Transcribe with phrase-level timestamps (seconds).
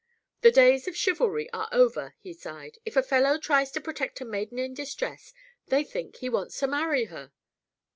[0.41, 2.79] "The days of chivalry are over," he sighed.
[2.85, 5.31] "If a fellow tries to protect a maiden in distress,
[5.67, 7.31] they think he wants to marry her."